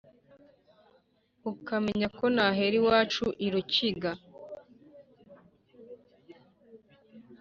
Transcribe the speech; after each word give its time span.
ukamenya 1.51 2.07
ko 2.17 2.25
nahera 2.35 2.75
iwacu 2.79 3.25
i 3.45 3.47
rukiga, 3.53 4.11